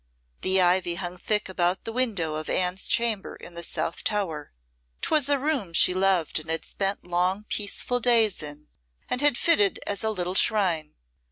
[0.41, 4.51] The ivy hung thick about the window of Anne's chamber in the South Tower.
[5.03, 8.67] 'Twas a room she loved and had spent long, peaceful days in,
[9.11, 10.95] and had fitted as a little shrine.